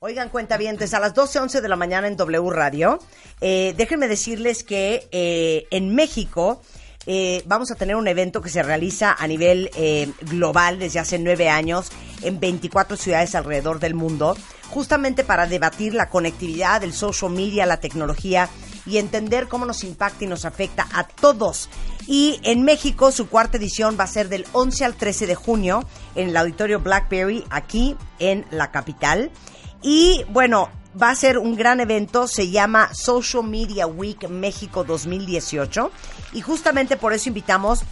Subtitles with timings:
[0.00, 3.00] Oigan, cuentavientes, a las 12.11 de la mañana en W Radio,
[3.40, 6.62] eh, déjenme decirles que eh, en México
[7.04, 9.72] eh, vamos a tener un evento que se realiza a nivel
[10.20, 11.90] global desde hace nueve años
[12.22, 14.36] en 24 ciudades alrededor del mundo,
[14.70, 18.48] justamente para debatir la conectividad, el social media, la tecnología
[18.86, 21.68] y entender cómo nos impacta y nos afecta a todos.
[22.06, 25.84] Y en México su cuarta edición va a ser del 11 al 13 de junio
[26.14, 29.32] en el auditorio Blackberry aquí en la capital.
[29.82, 35.90] Y bueno, va a ser un gran evento, se llama Social Media Week México 2018
[36.32, 37.82] y justamente por eso invitamos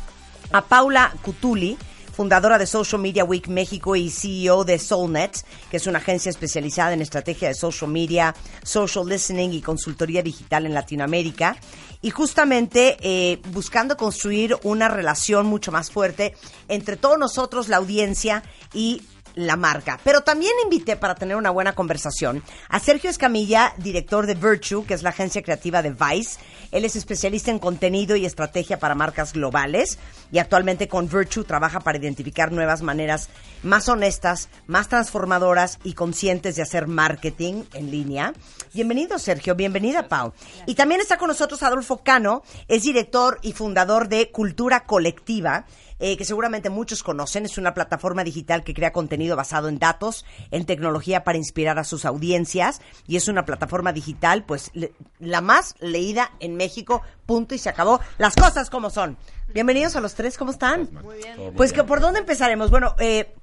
[0.52, 1.78] a Paula Cutuli,
[2.12, 6.94] fundadora de Social Media Week México y CEO de SoulNet, que es una agencia especializada
[6.94, 11.56] en estrategia de social media, social listening y consultoría digital en Latinoamérica.
[12.00, 16.34] Y justamente eh, buscando construir una relación mucho más fuerte
[16.68, 19.02] entre todos nosotros, la audiencia y
[19.36, 20.00] la marca.
[20.02, 24.94] Pero también invité para tener una buena conversación a Sergio Escamilla, director de Virtue, que
[24.94, 26.40] es la agencia creativa de Vice.
[26.72, 29.98] Él es especialista en contenido y estrategia para marcas globales
[30.32, 33.28] y actualmente con Virtue trabaja para identificar nuevas maneras
[33.66, 38.32] más honestas, más transformadoras y conscientes de hacer marketing en línea.
[38.72, 40.32] Bienvenido Sergio, bienvenida Pau.
[40.66, 45.66] Y también está con nosotros Adolfo Cano, es director y fundador de Cultura Colectiva
[45.98, 47.46] eh, que seguramente muchos conocen.
[47.46, 51.84] Es una plataforma digital que crea contenido basado en datos, en tecnología para inspirar a
[51.84, 54.70] sus audiencias y es una plataforma digital, pues
[55.18, 58.00] la más leída en México, punto y se acabó.
[58.18, 59.16] Las cosas como son.
[59.48, 60.88] Bienvenidos a los tres, ¿cómo están?
[61.02, 61.54] Muy bien.
[61.56, 62.70] Pues que por dónde empezaremos.
[62.70, 63.34] Bueno, eh,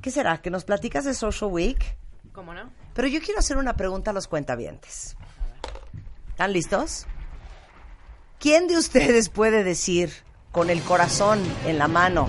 [0.00, 0.40] ¿qué será?
[0.40, 1.96] ¿Que nos platicas de Social Week?
[2.32, 2.70] ¿Cómo no?
[2.94, 5.16] Pero yo quiero hacer una pregunta a los cuentavientes.
[6.30, 7.06] ¿Están listos?
[8.38, 10.12] ¿Quién de ustedes puede decir
[10.52, 12.28] con el corazón en la mano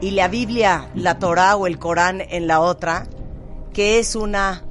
[0.00, 3.06] y la Biblia, la Torah o el Corán en la otra,
[3.72, 4.64] que es una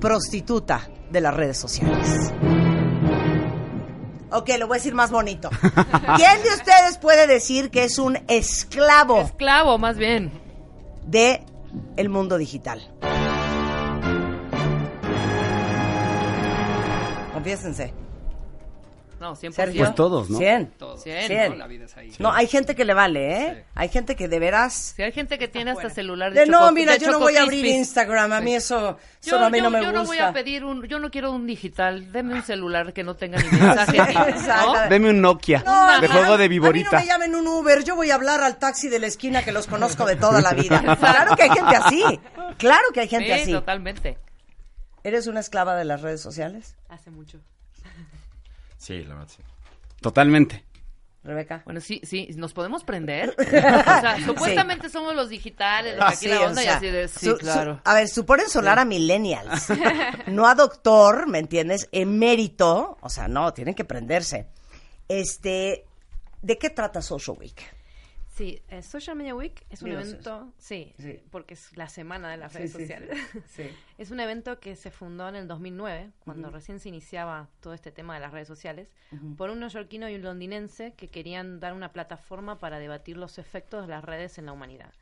[0.00, 2.32] prostituta de las redes sociales.
[4.32, 5.50] Ok, lo voy a decir más bonito.
[6.16, 9.20] ¿Quién de ustedes puede decir que es un esclavo?
[9.20, 10.32] Esclavo, más bien.
[11.04, 11.44] De
[11.96, 12.80] el mundo digital.
[17.32, 18.09] Confiésense.
[19.20, 19.52] No, 100%.
[19.52, 19.84] Sergio.
[19.84, 20.38] Pues todos, ¿no?
[20.38, 20.66] 100.
[20.78, 21.02] Todos.
[21.02, 21.26] 100.
[21.26, 21.50] 100.
[21.50, 21.56] ¿no?
[21.56, 22.10] La vida es ahí.
[22.18, 23.64] No, hay gente que le vale, ¿eh?
[23.74, 24.94] Hay gente que de veras...
[24.96, 27.36] Si hay gente que tiene hasta celular de De no, mira, de yo no voy
[27.36, 27.66] a abrir.
[27.66, 29.98] Instagram, a mí eso, Yo, a mí yo- no me yo gusta.
[30.00, 33.14] no voy a pedir un, yo no quiero un digital, deme un celular que no
[33.14, 34.72] tenga ni mensaje, Exacto.
[34.74, 34.88] ¿no?
[34.88, 36.98] Deme un Nokia No, de juego de A mí no viborita.
[37.00, 39.66] me llamen un Uber, yo voy a hablar al taxi de la esquina que los
[39.66, 40.80] conozco de toda la vida.
[40.98, 42.20] claro que hay gente así,
[42.56, 43.52] claro que hay gente Sí, así.
[43.52, 44.16] totalmente.
[45.04, 47.38] ¿Eres una esclava de las redes sociales, Hace mucho.
[48.80, 49.42] Sí, la verdad, sí.
[50.00, 50.64] Totalmente.
[51.22, 51.60] Rebeca?
[51.66, 53.36] Bueno, sí, sí, nos podemos prender.
[53.38, 57.08] O sea, supuestamente somos los digitales, los aquí Sí, la o onda y así de,
[57.08, 57.82] sí, su- su- claro.
[57.84, 59.66] a ver, suponen solar a millennials,
[60.28, 61.90] no a doctor, ¿me entiendes?
[61.92, 64.46] Emérito, o sea, no, tienen que prenderse.
[65.08, 65.84] Este,
[66.40, 67.60] ¿de qué trata Social Week?
[68.40, 71.20] Sí, eh, Social Media Week es un evento, sí, Sí.
[71.30, 73.18] porque es la semana de las redes sí, sociales.
[73.46, 73.64] sí.
[73.98, 77.92] Es un evento que se fundó en el 2009, cuando recién se iniciaba todo este
[77.92, 78.88] tema de las redes sociales,
[79.36, 83.82] por un neoyorquino y un londinense que querían dar una plataforma para debatir los efectos
[83.82, 84.94] de las redes en la humanidad.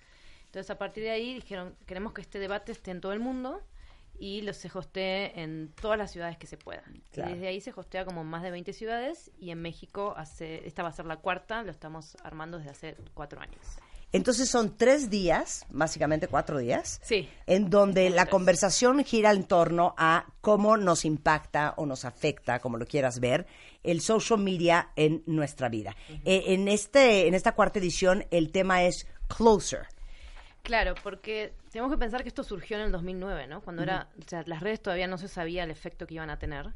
[0.47, 3.63] Entonces, a partir de ahí dijeron, queremos que este debate esté en todo el mundo
[4.19, 7.03] y lo se hostee en todas las ciudades que se puedan.
[7.13, 7.33] Claro.
[7.33, 10.89] Desde ahí se hostea como más de 20 ciudades y en México hace, esta va
[10.89, 13.61] a ser la cuarta, lo estamos armando desde hace cuatro años.
[14.11, 17.29] Entonces son tres días, básicamente cuatro días, Sí.
[17.47, 18.31] en donde la Tres.
[18.31, 23.47] conversación gira en torno a cómo nos impacta o nos afecta, como lo quieras ver,
[23.83, 25.95] el social media en nuestra vida.
[26.25, 29.87] Eh, en, este, en esta cuarta edición el tema es Closer.
[30.63, 33.63] Claro, porque tenemos que pensar que esto surgió en el 2009, ¿no?
[33.63, 36.39] Cuando era, o sea, las redes todavía no se sabía el efecto que iban a
[36.39, 36.75] tener.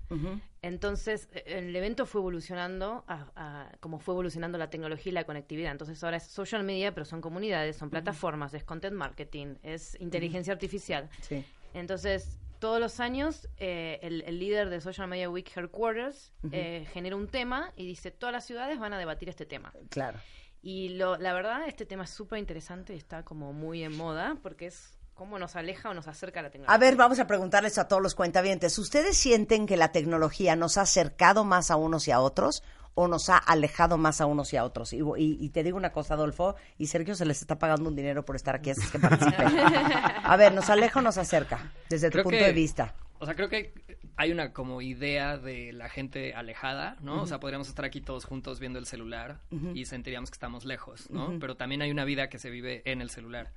[0.62, 5.24] Entonces, eh, el evento fue evolucionando a, a- como fue evolucionando la tecnología y la
[5.24, 5.72] conectividad.
[5.72, 10.52] Entonces, ahora es social media, pero son comunidades, son plataformas, es content marketing, es inteligencia
[10.52, 11.08] artificial.
[11.20, 11.44] Sí.
[11.74, 17.16] Entonces, todos los años, eh, el, el líder de Social Media Week Headquarters eh, genera
[17.16, 19.72] un tema y dice, todas las ciudades van a debatir este tema.
[19.90, 20.18] Claro.
[20.62, 24.36] Y lo, la verdad, este tema es súper interesante y está como muy en moda
[24.42, 26.74] porque es cómo nos aleja o nos acerca a la tecnología.
[26.74, 28.78] A ver, vamos a preguntarles a todos los cuentavientes.
[28.78, 32.62] ¿Ustedes sienten que la tecnología nos ha acercado más a unos y a otros
[32.94, 34.92] o nos ha alejado más a unos y a otros?
[34.92, 37.96] Y, y- y te digo una cosa, Adolfo, y Sergio se les está pagando un
[37.96, 39.48] dinero por estar aquí, así es que participen.
[40.24, 41.72] A ver, ¿nos aleja o nos acerca?
[41.90, 42.94] Desde tu Creo punto que- de vista.
[43.22, 43.72] O sea, creo que
[44.16, 47.22] hay una como idea de la gente alejada, ¿no?
[47.22, 49.38] O sea, podríamos estar aquí todos juntos viendo el celular
[49.74, 51.38] y sentiríamos que estamos lejos, ¿no?
[51.38, 53.52] Pero también hay una vida que se vive en el celular.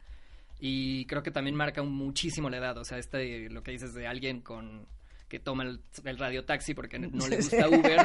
[0.59, 2.77] Y creo que también marca un- muchísimo la edad.
[2.77, 4.85] O sea, este, lo que dices de alguien con
[5.27, 7.97] que toma el, el radiotaxi porque no le gusta Uber.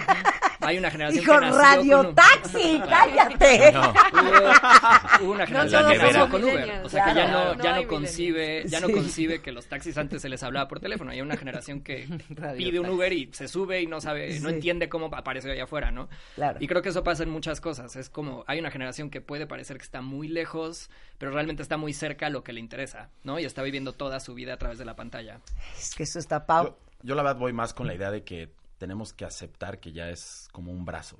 [0.70, 3.72] Hay una generación Dijo que nació radiotaxi, con un- cállate.
[3.72, 3.90] No.
[3.90, 6.80] Hubo, hubo una generación que nació con Uber.
[6.84, 9.96] O sea, que ya no, No ya no concibe, ya no concibe que los taxis
[9.98, 11.10] antes se les hablaba por teléfono.
[11.10, 12.06] Hay una generación que
[12.56, 12.96] pide un taxi.
[12.96, 16.08] Uber y se sube y no sabe, no entiende cómo apareció allá afuera, ¿no?
[16.36, 16.58] Claro.
[16.60, 17.96] Y creo que eso pasa en muchas cosas.
[17.96, 20.88] Es como, hay una generación que puede parecer que está muy lejos,
[21.18, 23.38] pero realmente está muy cerca a lo que le interesa, ¿no?
[23.38, 25.40] Y está viviendo toda su vida a través de la pantalla.
[25.76, 26.64] Es que eso está, Pau.
[26.66, 29.92] Yo, yo la verdad voy más con la idea de que tenemos que aceptar que
[29.92, 31.18] ya es como un brazo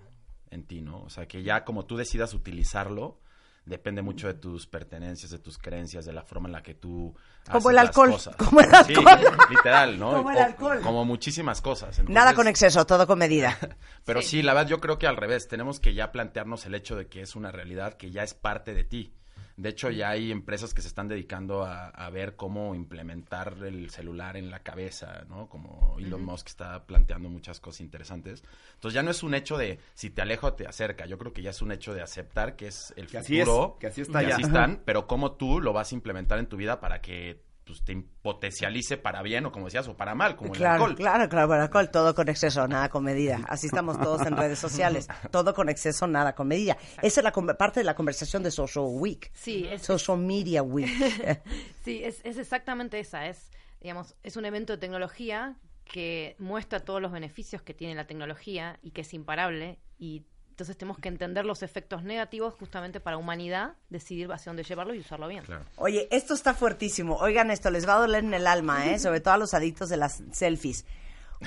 [0.51, 1.03] en ti, ¿no?
[1.03, 3.21] O sea, que ya como tú decidas utilizarlo,
[3.67, 7.15] depende mucho de tus pertenencias, de tus creencias, de la forma en la que tú
[7.45, 8.37] Como haces el las alcohol, cosas.
[8.37, 9.39] como el Sí, alcohol.
[9.51, 10.13] literal, ¿no?
[10.15, 10.81] Como el O- alcohol.
[10.83, 12.03] Como muchísimas cosas.
[12.09, 13.59] Nada con exceso, todo con medida.
[14.07, 14.43] Pero sí.
[14.43, 17.21] la verdad yo creo que al revés, tenemos que ya plantearnos el hecho de que
[17.21, 19.13] es una realidad que ya es parte de ti.
[19.61, 23.91] De hecho, ya hay empresas que se están dedicando a, a ver cómo implementar el
[23.91, 25.49] celular en la cabeza, ¿no?
[25.49, 26.25] Como Elon.
[26.25, 28.43] Musk está planteando muchas cosas interesantes.
[28.75, 31.05] Entonces ya no es un hecho de si te alejo te acerca.
[31.07, 33.47] Yo creo que ya es un hecho de aceptar que es el Que así es,
[33.47, 33.77] futuro.
[33.79, 34.35] que así está que ya.
[34.37, 37.83] así están, pero cómo tú lo vas a implementar en tu vida para que pues,
[37.85, 40.97] te potencialice para bien o como decías, o para mal, como el Claro, alcohol.
[40.97, 43.41] claro, claro, el alcohol, todo con exceso, nada con medida.
[43.49, 46.77] Así estamos todos en redes sociales, todo con exceso, nada con medida.
[47.03, 49.31] Esa es la con- parte de la conversación de Social Week.
[49.35, 50.89] Sí, es- Social Media Week.
[51.85, 53.27] Sí, es, es exactamente esa.
[53.27, 58.07] Es, digamos, es un evento de tecnología que muestra todos los beneficios que tiene la
[58.07, 59.79] tecnología y que es imparable.
[59.99, 60.25] Y
[60.61, 64.99] entonces tenemos que entender los efectos negativos justamente para humanidad decidir hacia dónde llevarlo y
[64.99, 65.43] usarlo bien.
[65.77, 67.17] Oye, esto está fuertísimo.
[67.17, 68.99] Oigan esto, les va a doler en el alma, ¿eh?
[68.99, 70.85] Sobre todo a los adictos de las selfies.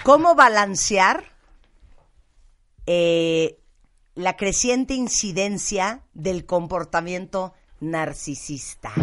[0.01, 1.25] ¿Cómo balancear
[2.87, 3.59] eh,
[4.15, 8.93] la creciente incidencia del comportamiento narcisista?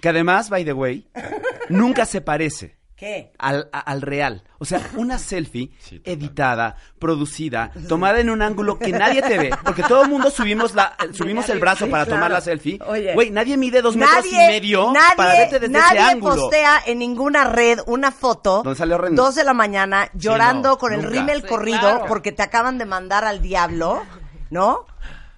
[0.00, 1.06] Que además, by the way,
[1.68, 2.76] nunca se parece.
[2.96, 3.32] ¿Qué?
[3.38, 4.44] Al, a- al real.
[4.58, 5.72] O sea, una selfie
[6.04, 9.50] editada, producida, tomada en un ángulo que nadie te ve.
[9.64, 12.78] Porque todo el mundo subimos la, eh, subimos el brazo Sí, para tomar la selfie.
[12.86, 13.12] Oye.
[13.14, 16.36] Güey, nadie mide dos metros y Nadie- medio nadie, para verte desde nadie ese ángulo.
[16.36, 19.22] postea en ninguna red una foto Donde sale horrendo.
[19.24, 22.04] dos de la mañana llorando no, con el rímel Sí, corrido claro.
[22.06, 24.02] porque te acaban de mandar al diablo,
[24.50, 24.86] ¿no?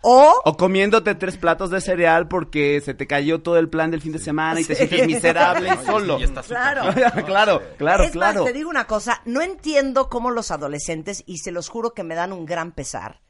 [0.03, 4.01] O O comiéndote tres platos de cereal porque se te cayó todo el plan del
[4.01, 6.19] fin de semana y te sientes miserable y solo.
[6.47, 6.93] Claro.
[7.27, 8.45] claro, claro, es claro.
[8.45, 12.05] más, te digo una cosa, no entiendo cómo los adolescentes, y se los juro que
[12.05, 13.21] me dan un gran pesar,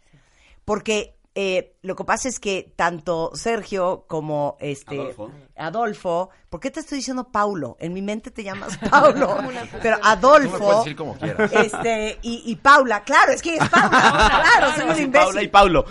[0.65, 5.31] porque eh, lo que pasa es que tanto Sergio como este Adolfo.
[5.55, 7.77] Adolfo, ¿por qué te estoy diciendo Paulo?
[7.79, 9.37] En mi mente te llamas Paulo,
[9.83, 11.53] pero Adolfo, Tú me puedes decir como quieras.
[11.53, 13.91] este y, y Paula, claro, es que es Paula,
[14.57, 15.11] claro, soy un imbécil.
[15.13, 15.85] Paula y Paulo.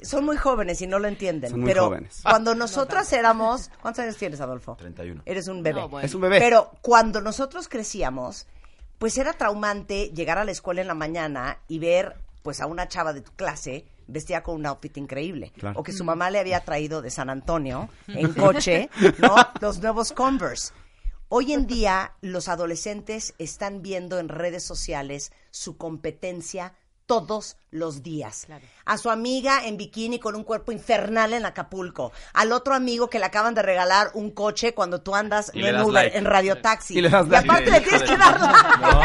[0.00, 1.50] Son muy jóvenes y no lo entienden.
[1.50, 2.20] Son muy pero jóvenes.
[2.22, 4.76] cuando nosotras éramos, ¿cuántos años tienes, Adolfo?
[4.76, 5.22] 31.
[5.26, 5.80] Eres un bebé.
[5.80, 6.06] No, bueno.
[6.06, 6.38] Es un bebé.
[6.38, 8.46] Pero cuando nosotros crecíamos,
[8.98, 12.14] pues era traumante llegar a la escuela en la mañana y ver
[12.44, 15.52] pues a una chava de tu clase vestida con un outfit increíble.
[15.58, 15.80] Claro.
[15.80, 19.34] O que su mamá le había traído de San Antonio en coche, ¿no?
[19.60, 20.72] Los nuevos Converse.
[21.28, 26.74] Hoy en día los adolescentes están viendo en redes sociales su competencia
[27.06, 28.46] todos los días.
[28.84, 32.12] A su amiga en bikini con un cuerpo infernal en Acapulco.
[32.32, 35.80] Al otro amigo que le acaban de regalar un coche cuando tú andas Y en
[35.80, 36.16] Uber, like.
[36.16, 36.96] en Radio Taxi.
[36.96, 37.48] Y le das like.
[37.50, 38.68] aparte le tienes que dar like.
[38.80, 39.00] ¿No?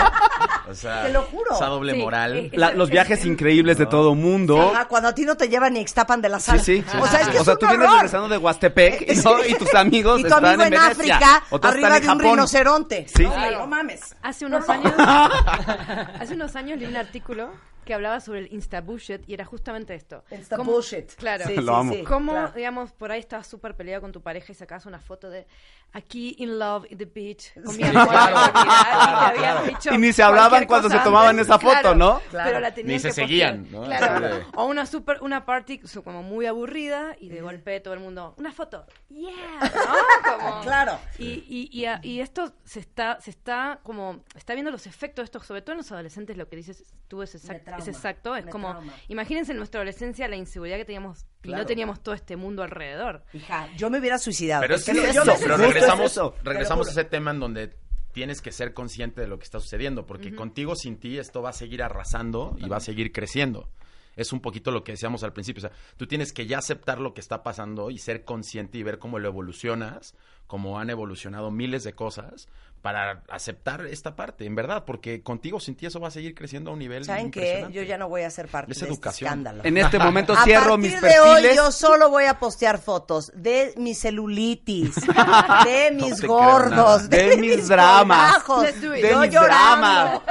[0.69, 1.53] O sea, Te lo juro.
[1.55, 2.35] Esa doble Sí, moral.
[2.35, 4.71] eh, La- los viajes increíbles de todo mundo.
[4.73, 6.63] Ajá, cuando a ti no te llevan ni extapan de la Sí, sala.
[6.63, 6.83] sí.
[6.99, 9.45] O sea, es que o es sea, un tú vienes regresando de Huastepec y, ¿no?
[9.45, 12.19] y tus amigos Y tu están amigo en, Venecia, África, arriba están de en un
[12.19, 13.07] rinoceronte.
[13.15, 13.23] Sí.
[13.23, 14.15] No, no mames.
[14.21, 14.93] Hace unos años,
[16.19, 17.49] hace unos años leí un artículo
[17.87, 20.23] que hablaba sobre el insta bullshit y era justamente esto.
[20.29, 21.11] Insta Cómo- bullshit.
[21.15, 21.45] Claro.
[21.47, 21.93] Sí, Lo amo.
[21.93, 22.51] sí, Cómo, claro.
[22.55, 25.47] digamos, por ahí estás súper peleado con tu pareja y sacas una foto de
[25.93, 29.65] aquí in love in the beach con mi amor claro, y claro.
[29.65, 31.47] dicho Y ni se hablaban cuando se tomaban antes.
[31.47, 32.21] esa foto, Claro, ¿no?
[32.31, 33.71] Pero la tenían Ni se que seguían.
[33.71, 33.83] ¿no?
[33.85, 34.35] Claro.
[34.37, 34.43] Sí.
[34.55, 38.51] O una super, una party como muy aburrida y de golpe todo el mundo, una
[38.51, 39.67] foto, yeah, ¿no?
[40.37, 40.99] Como- Claro.
[41.17, 45.23] Y, y, y, a- y esto se está, se está como, está viendo los efectos
[45.23, 47.71] de esto, sobre todo en los adolescentes, lo que dices tú es exacto.
[47.77, 48.35] Es exacto.
[48.35, 52.35] Es como, imagínense en nuestra adolescencia la inseguridad que teníamos y no teníamos todo este
[52.35, 53.23] mundo alrededor.
[53.33, 54.61] Hija, yo me hubiera suicidado.
[54.61, 57.75] Pero, es que pero regresamos, regresamos a ese tema en donde
[58.11, 61.51] tienes que ser consciente de lo que está sucediendo, porque contigo sin ti esto va
[61.51, 63.69] a seguir arrasando y va a seguir creciendo
[64.17, 65.59] es un poquito lo que decíamos al principio.
[65.65, 68.83] O sea, tú tienes que ya aceptar lo que está pasando y ser consciente y
[68.83, 70.15] ver cómo lo evolucionas,
[70.47, 72.47] como han evolucionado miles de cosas,
[72.81, 76.69] para aceptar esta parte, en verdad, porque contigo sin ti eso va a seguir creciendo
[76.69, 77.67] a un nivel ¿Saben qué?
[77.71, 79.61] Yo ya no voy a ser parte de este escándalo.
[79.65, 81.15] En este momento cierro mis perfiles.
[81.15, 84.95] de hoy yo solo voy a postear fotos de mi celulitis,
[85.65, 90.21] de mis gordos, de, mis dramas, de, mis dramas,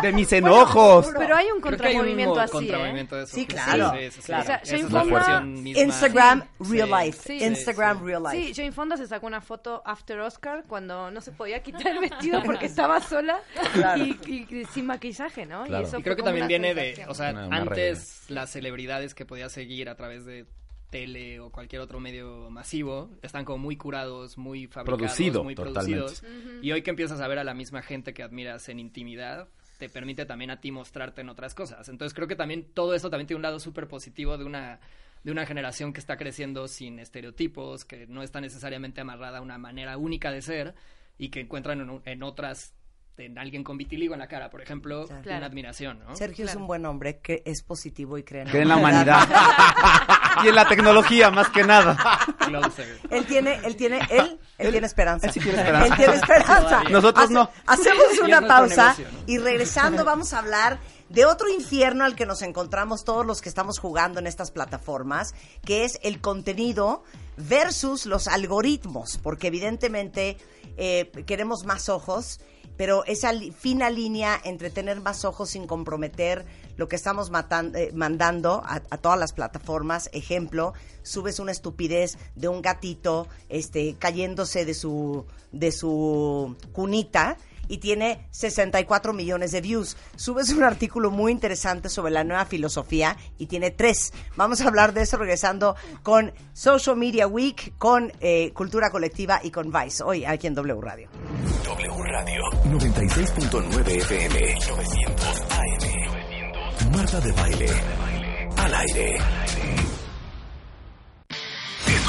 [0.00, 1.10] de mis enojos.
[1.16, 3.26] pero hay un contramovimiento así, ¿eh?
[3.26, 3.92] Sí, claro.
[5.64, 7.34] Instagram Real Life.
[7.34, 8.36] Instagram Real Life.
[8.36, 11.98] Sí, Jane Fonda se sacó una foto after Oscar cuando no se podía quitar el
[12.00, 13.40] vestido porque estaba sola
[13.96, 15.66] y, sin maquillaje, ¿no?
[15.66, 19.88] Y, eso creo que también viene de, o sea, antes las celebridades que podías seguir
[19.88, 20.46] a través de
[20.90, 26.22] tele o cualquier otro medio masivo están como muy curados, muy fabricados, muy producidos.
[26.62, 29.48] Y hoy que empiezas a ver a la misma gente que admiras en intimidad,
[29.78, 31.88] te permite también a ti mostrarte en otras cosas.
[31.88, 34.80] Entonces creo que también todo eso también tiene un lado súper positivo de una
[35.24, 39.58] de una generación que está creciendo sin estereotipos, que no está necesariamente amarrada a una
[39.58, 40.74] manera única de ser,
[41.18, 42.74] y que encuentran en, otras
[43.16, 46.14] en alguien con vitiligo en la cara, por ejemplo, una admiración, ¿no?
[46.14, 49.28] Sergio es un buen hombre que es positivo y cree en, la humanidad.
[50.44, 51.96] y en la tecnología, más que nada.
[53.10, 55.26] él tiene, él tiene, él, él, tiene esperanza.
[55.26, 55.86] Él sí tiene esperanza.
[55.86, 56.84] Él tiene esperanza.
[56.90, 57.50] Nosotros no.
[57.66, 58.96] Hacemos una pausa
[59.26, 63.48] y regresando vamos a hablar de otro infierno al que nos encontramos todos los que
[63.48, 65.34] estamos jugando en estas plataformas,
[65.64, 67.02] que es el contenido
[67.36, 70.36] versus los algoritmos, porque evidentemente
[70.76, 72.40] eh, queremos más ojos,
[72.76, 76.46] pero esa fina línea entre tener más ojos sin comprometer
[76.76, 77.30] lo que estamos
[77.74, 80.08] eh, mandando a, todas las plataformas.
[80.12, 87.36] Ejemplo, subes una estupidez de un gatito este, cayéndose de su, de su cunita
[87.68, 89.96] y tiene 64 millones de views.
[90.16, 94.12] Subes un artículo muy interesante sobre la nueva filosofía y tiene tres.
[94.36, 99.50] Vamos a hablar de eso regresando con Social Media Week, con eh, Cultura Colectiva y
[99.50, 101.08] con Vice, hoy aquí en W Radio.
[101.64, 106.92] W Radio 96.9 FM 900 AM.
[106.92, 107.68] Marta de baile.
[108.56, 109.18] Al aire.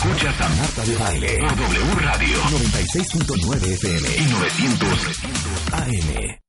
[0.01, 4.89] Escuchas a Marta de Baile por W Radio 96.9 FM y 900
[5.74, 6.39] AM.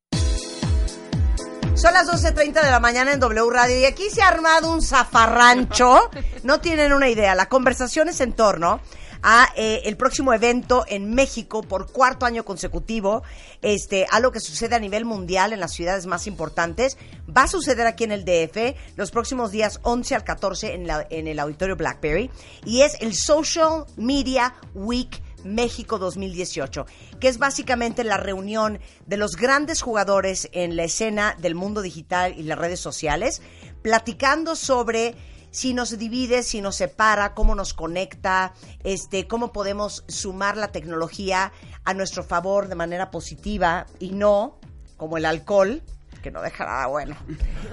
[1.76, 4.80] Son las 12.30 de la mañana en W Radio y aquí se ha armado un
[4.80, 5.98] zafarrancho.
[6.44, 7.34] No tienen una idea.
[7.34, 8.80] La conversación es en torno
[9.22, 13.22] a eh, el próximo evento en México por cuarto año consecutivo,
[13.62, 16.96] este, algo que sucede a nivel mundial en las ciudades más importantes.
[17.36, 21.26] Va a suceder aquí en el DF los próximos días 11 al 14 en, en
[21.26, 22.30] el Auditorio Blackberry
[22.64, 26.86] y es el Social Media Week México 2018,
[27.18, 32.34] que es básicamente la reunión de los grandes jugadores en la escena del mundo digital
[32.36, 33.42] y las redes sociales,
[33.82, 35.14] platicando sobre
[35.50, 38.52] si nos divide, si nos separa, cómo nos conecta,
[38.84, 41.52] este, cómo podemos sumar la tecnología
[41.84, 44.58] a nuestro favor de manera positiva y no
[44.96, 45.82] como el alcohol,
[46.22, 47.16] que no deja nada bueno.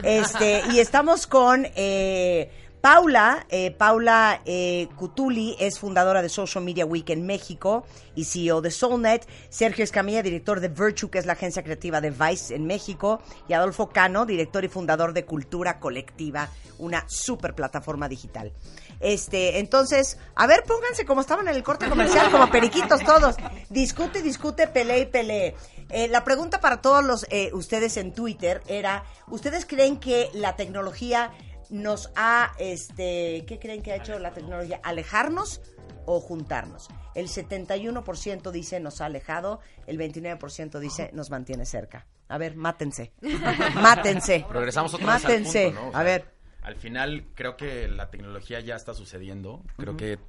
[0.03, 6.85] Este, y estamos con eh, Paula, eh, Paula eh, Cutuli es fundadora de Social Media
[6.85, 9.27] Week en México y CEO de Soulnet.
[9.49, 13.19] Sergio Escamilla, director de Virtue, que es la agencia creativa de Vice en México.
[13.47, 18.53] Y Adolfo Cano, director y fundador de Cultura Colectiva, una super plataforma digital.
[18.99, 23.35] Este, entonces, a ver, pónganse como estaban en el corte comercial, como periquitos todos.
[23.69, 25.55] Discute, discute, pelee y pelee.
[25.89, 30.55] Eh, la pregunta para todos los eh, ustedes en Twitter era, ¿ustedes creen que la
[30.55, 31.31] tecnología
[31.69, 34.79] nos ha, este, ¿qué creen que ha hecho la tecnología?
[34.83, 35.61] ¿Alejarnos
[36.05, 36.87] o juntarnos?
[37.15, 42.07] El 71% dice nos ha alejado, el 29% dice nos mantiene cerca.
[42.29, 43.13] A ver, mátense.
[43.75, 44.45] mátense.
[44.47, 45.71] Progresamos otra mátense.
[45.71, 46.25] Vez a ver.
[46.61, 49.63] Al final creo que la tecnología ya está sucediendo.
[49.77, 50.19] Creo que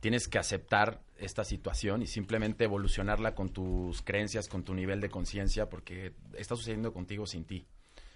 [0.00, 5.10] tienes que aceptar esta situación y simplemente evolucionarla con tus creencias, con tu nivel de
[5.10, 7.66] conciencia, porque está sucediendo contigo sin ti.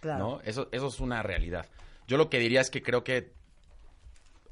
[0.00, 0.18] Claro.
[0.18, 0.40] ¿no?
[0.42, 1.66] Eso, eso es una realidad.
[2.06, 3.32] Yo lo que diría es que creo que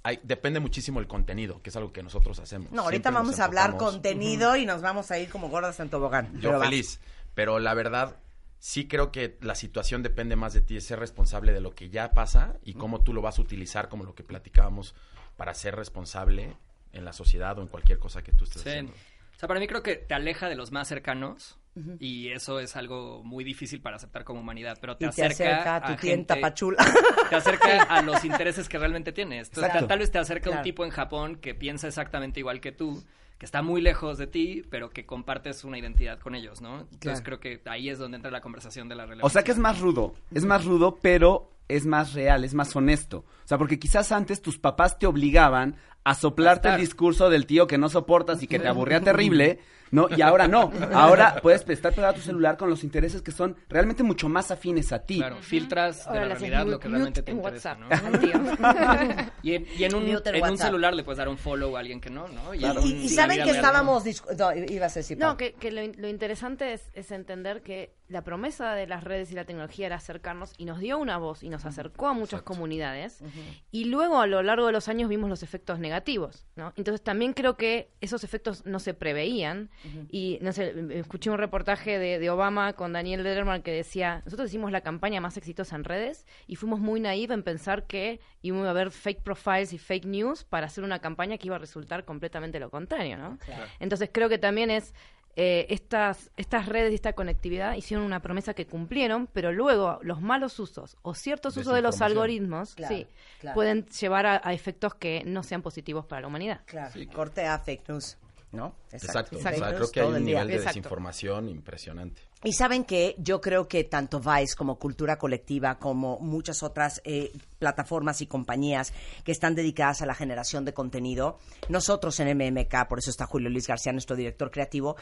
[0.02, 2.70] hay, depende muchísimo el contenido, que es algo que nosotros hacemos.
[2.72, 6.38] No, ahorita vamos a hablar contenido y nos vamos a ir como gordas en tobogán.
[6.40, 7.00] Yo feliz,
[7.34, 8.16] pero la verdad
[8.58, 11.90] sí creo que la situación depende más de ti, es ser responsable de lo que
[11.90, 14.94] ya pasa y cómo tú lo vas a utilizar, como lo que platicábamos,
[15.36, 16.56] para ser responsable
[16.92, 18.92] en la sociedad o en cualquier cosa que tú estés haciendo.
[18.92, 21.58] O sea, para mí creo que te aleja de los más cercanos
[21.98, 25.52] Y eso es algo muy difícil para aceptar como humanidad, pero te, Y te acerca,
[25.54, 26.76] acerca a tu gente- pachula.
[27.30, 29.48] te acerca a los intereses que realmente tienes.
[29.48, 30.58] Entonces, tal vez te acerca Claro.
[30.58, 33.02] un tipo en Japón que piensa exactamente igual que tú,
[33.38, 36.80] que está muy lejos de ti, pero que compartes una identidad con ellos, ¿no?
[36.82, 37.24] Entonces Claro.
[37.24, 39.26] creo que ahí es donde entra la conversación de la relevancia.
[39.26, 42.76] O sea que es más rudo, es más rudo, pero es más real, es más
[42.76, 43.24] honesto.
[43.44, 47.66] O sea, porque quizás antes tus papás te obligaban a soplarte el discurso del tío
[47.66, 49.58] que no soportas y que te aburría terrible,
[49.94, 50.08] ¿no?
[50.14, 50.72] Y ahora no.
[50.92, 54.50] Ahora puedes estar pegado a tu celular con los intereses que son realmente mucho más
[54.50, 55.18] afines a ti.
[55.18, 58.18] Claro, filtras de Ahora la realidad lo que realmente te interesa, WhatsApp ¿no?
[58.18, 58.32] tío.
[59.42, 62.00] Y en, y en un, en un celular le puedes dar un follow a alguien
[62.00, 62.54] que no, ¿no?
[62.54, 64.04] Y, Y, en un- y en la saben que estábamos...
[64.38, 68.22] No, ibas a decir, No, que, que lo, lo interesante es, es entender que la
[68.22, 71.48] promesa de las redes y la tecnología era acercarnos y nos dio una voz y
[71.48, 73.22] nos acercó a muchas comunidades.
[73.70, 76.72] Y luego a lo largo de los años vimos los efectos negativos, ¿no?
[76.76, 79.70] Entonces también creo que esos efectos no se preveían.
[80.10, 84.50] Y, no sé, escuché un reportaje de, de Obama con Daniel Letterman que decía, nosotros
[84.50, 88.66] hicimos la campaña más exitosa en redes y fuimos muy naive en pensar que iba
[88.66, 92.04] a haber fake profiles y fake news para hacer una campaña que iba a resultar
[92.04, 93.38] completamente lo contrario, ¿no?
[93.80, 94.94] Entonces creo que también es
[95.36, 100.20] eh, estas, estas redes y esta conectividad hicieron una promesa que cumplieron, pero luego los
[100.20, 103.06] malos usos o ciertos usos de los algoritmos Claro, sí,
[103.40, 103.54] claro.
[103.54, 106.60] pueden llevar a, a efectos que no sean positivos para la humanidad.
[106.66, 108.16] Claro, corte a fake news,
[108.52, 108.76] ¿no?
[108.92, 109.36] Exacto.
[109.36, 109.36] Exacto.
[109.36, 110.78] O sea, creo que hay un nivel de Exacto.
[110.78, 112.22] desinformación impresionante.
[112.46, 117.32] Y saben que yo creo que tanto Vice como Cultura Colectiva, como muchas otras eh,
[117.58, 118.92] plataformas y compañías
[119.24, 121.38] que están dedicadas a la generación de contenido,
[121.70, 124.96] nosotros en MMK, por eso está Julio Luis García, nuestro director creativo,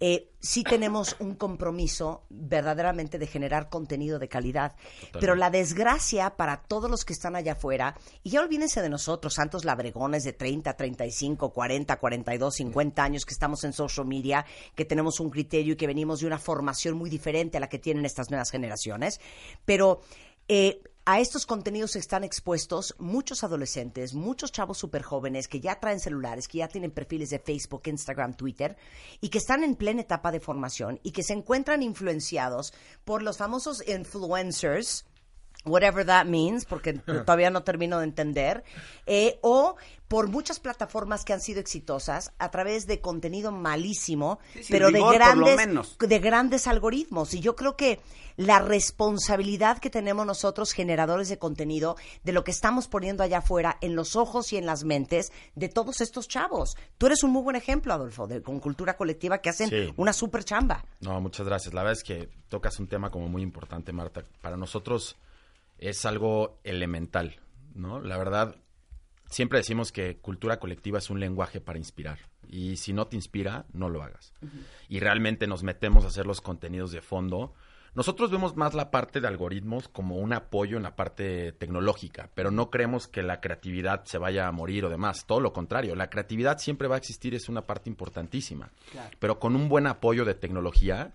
[0.00, 4.74] eh, sí tenemos un compromiso verdaderamente de generar contenido de calidad.
[5.18, 9.34] Pero la desgracia para todos los que están allá afuera, y ya olvídense de nosotros,
[9.34, 14.84] santos labregones de 30, 35, 40, 42, 50 años que estamos en social media, que
[14.84, 18.04] tenemos un criterio y que venimos de una formación muy diferente a la que tienen
[18.04, 19.20] estas nuevas generaciones.
[19.64, 20.00] Pero
[20.48, 26.00] eh, a estos contenidos están expuestos muchos adolescentes, muchos chavos súper jóvenes que ya traen
[26.00, 28.76] celulares, que ya tienen perfiles de Facebook, Instagram, Twitter,
[29.20, 32.72] y que están en plena etapa de formación y que se encuentran influenciados
[33.04, 35.04] por los famosos influencers,
[35.64, 36.92] whatever that means, porque
[37.24, 38.64] todavía no termino de entender,
[39.06, 39.76] eh, o
[40.08, 45.12] por muchas plataformas que han sido exitosas a través de contenido malísimo, Sí, pero rigor,
[45.12, 45.96] de grandes, menos.
[45.98, 47.34] de grandes algoritmos.
[47.34, 48.00] Y yo creo que
[48.36, 53.76] la responsabilidad que tenemos nosotros, generadores de contenido, de lo que estamos poniendo allá afuera,
[53.80, 56.76] en los ojos y en las mentes de todos estos chavos.
[56.98, 59.92] Tú eres un muy buen ejemplo, Adolfo, de, con cultura colectiva que hacen Sí.
[59.96, 60.84] una super chamba.
[61.00, 61.74] No, muchas gracias.
[61.74, 64.22] La verdad es que tocas un tema como muy importante, Marta.
[64.40, 65.16] Para nosotros
[65.78, 67.40] es algo elemental,
[67.74, 68.00] ¿no?
[68.00, 68.56] La verdad,
[69.26, 72.18] siempre decimos que cultura colectiva es un lenguaje para inspirar.
[72.48, 74.32] Y si no te inspira, no lo hagas.
[74.88, 77.54] Y realmente nos metemos a hacer los contenidos de fondo.
[77.94, 82.50] Nosotros vemos más la parte de algoritmos como un apoyo en la parte tecnológica, pero
[82.50, 85.26] no creemos que la creatividad se vaya a morir o demás.
[85.26, 88.70] Todo lo contrario, la creatividad siempre va a existir, es una parte importantísima.
[89.20, 91.14] Pero con un buen apoyo de tecnología,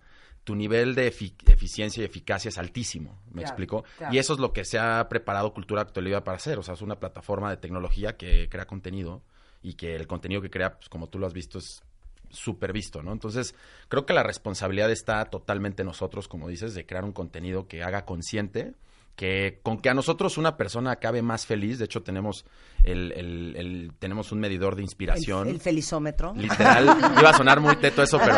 [0.50, 3.84] tu nivel de efi- eficiencia y eficacia es altísimo, ¿me Claro, explico?
[4.00, 4.12] claro.
[4.16, 6.82] Y eso es lo que se ha preparado Cultura Actualidad para hacer, o sea, es
[6.82, 9.22] una plataforma de tecnología que crea contenido
[9.62, 11.84] y que el contenido que crea, pues como tú lo has visto, es
[12.32, 13.12] súper visto, ¿no?
[13.12, 13.54] Entonces,
[13.90, 17.84] creo que la responsabilidad está totalmente en nosotros, como dices, de crear un contenido que
[17.84, 18.74] haga consciente,
[19.20, 22.46] que con que a nosotros una persona acabe más feliz, de hecho tenemos
[22.86, 25.50] el, el- el- tenemos un medidor de inspiración.
[25.50, 26.34] El, el felizómetro.
[26.38, 26.86] Literal,
[27.20, 28.34] iba a sonar muy teto eso, pero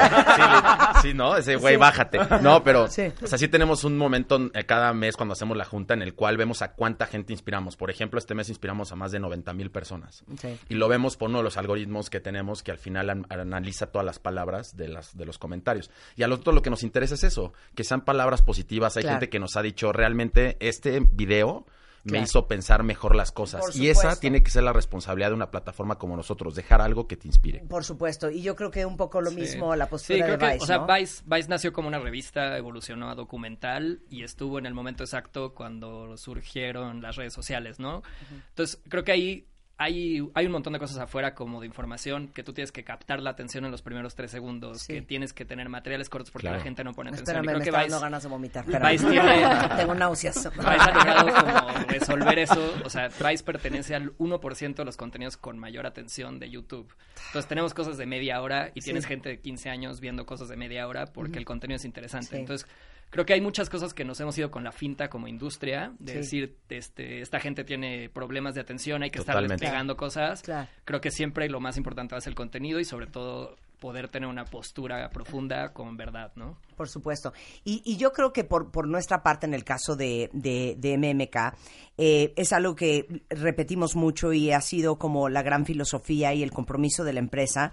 [1.04, 1.36] sí, ¿no?
[1.38, 1.80] Ese güey, Sí.
[1.80, 2.18] bájate.
[2.42, 3.04] No, pero, Sí.
[3.22, 6.16] o sea, sí tenemos un momento eh, cada mes cuando hacemos la junta en el
[6.16, 7.78] cual vemos a cuánta gente inspiramos.
[7.78, 10.24] Por ejemplo, este mes inspiramos a más de 90 mil personas.
[10.40, 10.58] Sí.
[10.68, 13.92] Y lo vemos por uno de los algoritmos que tenemos que al final an- analiza
[13.92, 15.92] todas las palabras de, las, de los comentarios.
[16.16, 18.98] Y a nosotros lo que nos interesa es eso, que sean palabras positivas.
[18.98, 19.18] Hay Claro.
[19.20, 21.66] gente que nos ha dicho, realmente este video
[22.04, 22.24] me Claro.
[22.24, 23.76] hizo pensar mejor las cosas.
[23.76, 27.16] Y esa tiene que ser la responsabilidad de una plataforma como nosotros, dejar algo que
[27.16, 27.60] te inspire.
[27.70, 29.36] Por supuesto, y yo creo que un poco lo Sí.
[29.36, 30.88] mismo la Sí, postura creo de que, Vice, o sea, ¿no?
[30.88, 35.54] Vice, Vice nació como una revista, evolucionó a documental y estuvo en el momento exacto
[35.54, 38.02] cuando surgieron las redes sociales, ¿no?
[38.50, 39.46] Entonces, creo que ahí
[39.84, 43.20] hay, hay un montón de cosas afuera como de información que tú tienes que captar
[43.22, 44.94] la atención en los primeros tres segundos, Sí.
[44.94, 46.58] que tienes que tener materiales cortos porque Claro.
[46.58, 47.24] la gente no pone atención.
[47.38, 48.64] Espérame, y me creo que está Vice, dando ganas de vomitar.
[48.66, 48.98] Espérame.
[48.98, 50.50] tiene- Tengo náuseas.
[50.56, 52.74] Vice ha logrado como resolver eso.
[52.86, 56.94] O sea, Vice pertenece al 1% de los contenidos con mayor atención de YouTube.
[57.28, 59.10] Entonces tenemos cosas de media hora y tienes Sí.
[59.10, 62.28] gente de 15 años viendo cosas de media hora porque el contenido es interesante.
[62.28, 62.36] Sí.
[62.38, 62.68] Entonces
[63.12, 66.14] creo que hay muchas cosas que nos hemos ido con la finta como industria, de
[66.14, 66.18] Sí.
[66.18, 70.42] decir, este, esta gente tiene problemas de atención, hay que estar desplegando cosas.
[70.42, 70.68] Claro.
[70.86, 74.46] Creo que siempre lo más importante ser el contenido y sobre todo poder tener una
[74.46, 76.58] postura profunda con verdad, ¿no?
[76.78, 77.34] Por supuesto.
[77.64, 80.98] Y, y yo creo que por, por, nuestra parte, en el caso de, de, de
[80.98, 81.58] MMK,
[81.98, 86.52] eh, es algo que repetimos mucho y ha sido como la gran filosofía y el
[86.52, 87.72] compromiso de la empresa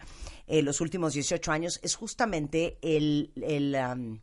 [0.48, 4.18] eh, los últimos 18 años, es justamente el, el um,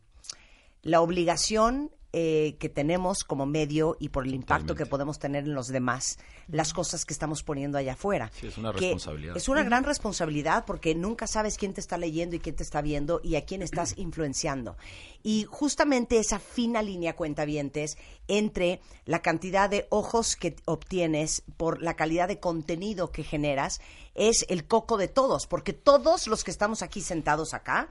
[0.86, 5.52] la obligación eh, que tenemos como medio y por el impacto que podemos tener en
[5.52, 8.30] los demás, las cosas que estamos poniendo allá afuera.
[8.32, 9.36] Sí, es una responsabilidad.
[9.36, 12.80] Es una gran responsabilidad porque nunca sabes quién te está leyendo y quién te está
[12.82, 14.76] viendo y a quién estás influenciando.
[15.24, 21.96] Y justamente esa fina línea cuentavientes entre la cantidad de ojos que obtienes por la
[21.96, 23.80] calidad de contenido que generas
[24.14, 27.88] es el coco de todos, porque todos los que estamos aquí sentados acá,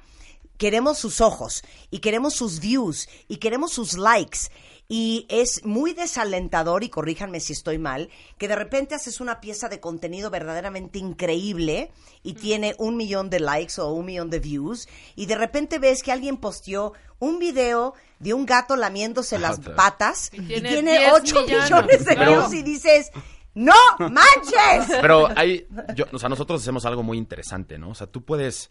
[0.57, 4.49] queremos sus ojos y queremos sus views y queremos sus likes.
[4.87, 9.67] Y es muy desalentador, y corríjanme si estoy mal, que de repente haces una pieza
[9.67, 11.91] de contenido verdaderamente increíble
[12.21, 16.03] y tiene un millón de likes o un millón de views, y de repente ves
[16.03, 22.05] que alguien posteó un video de un gato lamiéndose las patas y tiene, 8 millones.
[22.05, 23.11] de views y dices...
[23.57, 24.97] ¡No manches!
[24.99, 25.65] Pero hay,
[25.95, 27.91] yo, o sea, nosotros hacemos algo muy interesante, ¿no?
[27.91, 28.69] O sea, tú puedes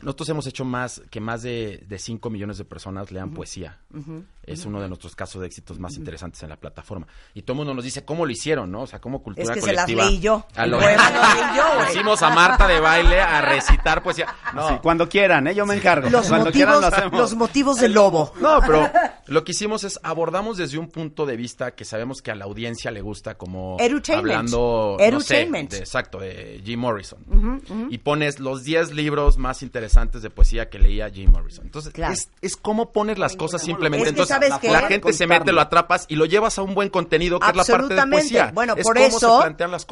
[0.00, 3.78] nosotros hemos hecho más que más de, de 5 millones de personas lean poesía.
[4.44, 7.06] Es uno de nuestros casos de éxitos más interesantes en la plataforma.
[7.34, 8.82] Y todo el mundo nos dice cómo lo hicieron, ¿no?
[8.82, 9.86] O sea, cómo cultura es que colectiva.
[9.86, 10.46] Se las leí yo.
[10.54, 10.78] A lo...
[11.90, 14.26] Hicimos a Marta de baile a recitar poesía.
[14.54, 14.80] No.
[14.80, 15.54] cuando quieran, ¿eh?
[15.54, 16.08] Yo me encargo.
[16.08, 18.32] Los, cuando motivos, los motivos del lobo.
[18.40, 18.90] No, pero
[19.26, 22.44] lo que hicimos es abordamos desde un punto de vista que sabemos que a la
[22.44, 23.76] audiencia le gusta como
[24.14, 27.18] hablando no sé, exacto, de Jim Morrison.
[27.90, 31.64] Y pones los 10 libros más interesantes interesantes de poesía que leía Jim Morrison.
[31.64, 34.08] Entonces, es, es cómo pones las cosas simplemente.
[34.08, 37.48] Entonces, la, gente se mete, lo atrapas y lo llevas a un buen contenido, que
[37.48, 38.50] es la parte de poesía.
[38.54, 39.44] Bueno, por eso,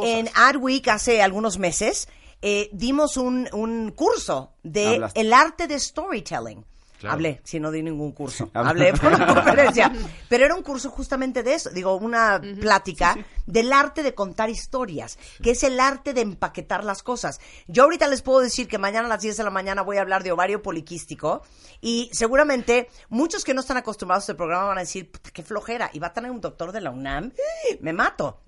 [0.02, 2.08] en Adweek hace algunos meses,
[2.42, 6.64] eh, dimos un, un curso de el arte de storytelling.
[7.04, 8.50] Hablé, si no di ningún curso.
[8.54, 9.92] Hablé por una conferencia.
[10.28, 11.70] Pero era un curso justamente de eso.
[11.70, 17.02] Digo, una plática del arte de contar historias, que es el arte de empaquetar las
[17.02, 17.40] cosas.
[17.66, 20.00] Yo ahorita les puedo decir que mañana a las 10 de la mañana voy a
[20.00, 21.42] hablar de ovario poliquístico
[21.80, 25.90] y seguramente muchos que no están acostumbrados a este programa van a decir, qué flojera.
[25.92, 27.32] Y va a tener un doctor de la UNAM.
[27.80, 28.40] Me mato.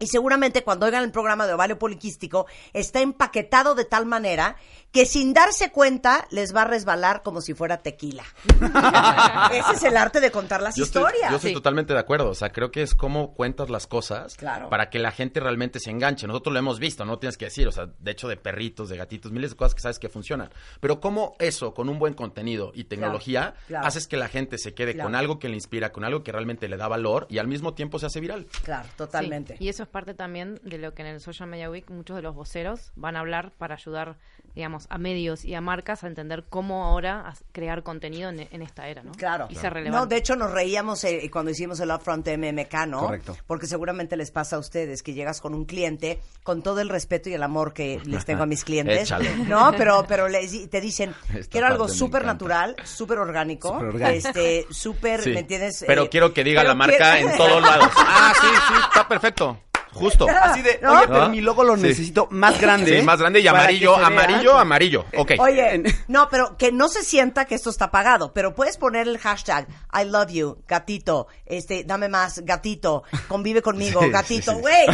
[0.00, 4.56] Y seguramente cuando oigan el programa de ovario poliquístico está empaquetado de tal manera
[4.92, 8.24] que sin darse cuenta les va a resbalar como si fuera tequila.
[9.52, 11.30] Ese es el arte de contar las historias.
[11.30, 12.30] yo estoy totalmente de acuerdo.
[12.30, 14.36] O sea, creo que es cómo cuentas las cosas
[14.70, 16.26] para que la gente realmente se enganche.
[16.26, 17.68] Nosotros lo hemos visto, no tienes que decir.
[17.68, 20.50] O sea, de hecho, de perritos, de gatitos, miles de cosas que sabes que funcionan.
[20.80, 24.96] Pero cómo eso, con un buen contenido y tecnología, haces que la gente se quede
[24.96, 27.74] con algo que le inspira, con algo que realmente le da valor y al mismo
[27.74, 28.46] tiempo se hace viral.
[28.64, 29.56] Claro, totalmente.
[29.58, 32.22] Y eso es parte también de lo que en el Social Media Week muchos de
[32.22, 34.16] los voceros van a hablar para ayudar
[34.54, 39.02] digamos, a medios y a marcas a entender cómo ahora crear contenido en, esta era,
[39.02, 39.12] ¿no?
[39.12, 39.46] Claro.
[39.48, 39.98] Y ser relevante.
[39.98, 43.00] No, de hecho nos reíamos eh, cuando hicimos el upfront de MMK, ¿no?
[43.00, 43.36] Correcto.
[43.46, 47.28] Porque seguramente les pasa a ustedes que llegas con un cliente con todo el respeto
[47.28, 49.36] y el amor que les tengo a mis clientes, Échale.
[49.46, 49.72] ¿no?
[49.76, 51.14] Pero pero les, te dicen,
[51.50, 55.84] quiero algo súper natural, súper orgánico, este, súper, ¿me entiendes?
[55.86, 57.90] Pero eh, quiero que diga la marca en todos lados.
[57.96, 59.58] Ah, sí, sí, está perfecto.
[59.92, 60.26] Justo.
[60.42, 62.98] Así de, oye, pero mi logo lo necesito más grande.
[62.98, 65.04] Sí, más grande y amarillo, amarillo, amarillo.
[65.16, 65.32] Ok.
[65.38, 69.18] Oye, no, pero que no se sienta que esto está pagado, pero puedes poner el
[69.18, 74.86] hashtag I love you, gatito, este, dame más, gatito, convive conmigo, gatito, güey.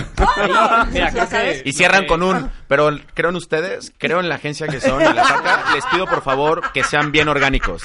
[1.64, 5.24] y cierran con un, pero creo en ustedes, creo en la agencia que son, la
[5.24, 7.82] saca, les pido por favor que sean bien orgánicos.